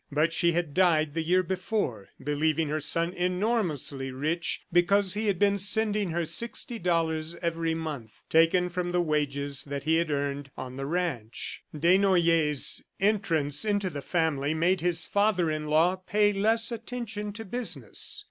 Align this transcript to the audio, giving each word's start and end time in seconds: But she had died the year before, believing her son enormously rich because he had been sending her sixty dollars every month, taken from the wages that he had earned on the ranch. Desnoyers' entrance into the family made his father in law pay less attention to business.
But 0.11 0.33
she 0.33 0.53
had 0.53 0.73
died 0.73 1.13
the 1.13 1.21
year 1.21 1.43
before, 1.43 2.09
believing 2.19 2.69
her 2.69 2.79
son 2.79 3.13
enormously 3.13 4.09
rich 4.09 4.63
because 4.73 5.13
he 5.13 5.27
had 5.27 5.37
been 5.37 5.59
sending 5.59 6.09
her 6.09 6.25
sixty 6.25 6.79
dollars 6.79 7.35
every 7.35 7.75
month, 7.75 8.23
taken 8.27 8.69
from 8.69 8.93
the 8.93 8.99
wages 9.01 9.63
that 9.65 9.83
he 9.83 9.97
had 9.97 10.09
earned 10.09 10.49
on 10.57 10.75
the 10.75 10.87
ranch. 10.87 11.61
Desnoyers' 11.71 12.81
entrance 12.99 13.63
into 13.63 13.91
the 13.91 14.01
family 14.01 14.55
made 14.55 14.81
his 14.81 15.05
father 15.05 15.51
in 15.51 15.67
law 15.67 15.97
pay 15.97 16.33
less 16.33 16.71
attention 16.71 17.31
to 17.33 17.45
business. 17.45 18.19